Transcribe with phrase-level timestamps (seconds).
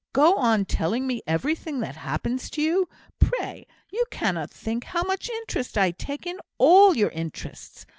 [0.13, 5.29] Go on telling me everything that happens to you, pray; you cannot think how much
[5.29, 7.85] interest I take in all your interests.